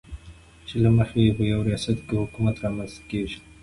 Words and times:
چې 0.67 0.75
له 0.83 0.89
مخې 0.97 1.19
یې 1.25 1.31
په 1.37 1.43
یوه 1.51 1.63
ریاست 1.69 1.97
کې 2.07 2.15
حکومت 2.23 2.55
رامنځته 2.63 3.01
کېږي. 3.11 3.37